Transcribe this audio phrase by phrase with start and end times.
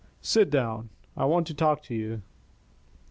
[0.23, 2.23] "Sit down, I want to talk to you."